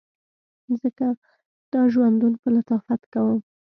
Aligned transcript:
ځکه 0.81 1.05
دا 1.73 1.81
ژوندون 1.93 2.33
په 2.41 2.47
لطافت 2.55 3.01
کوم 3.13 3.39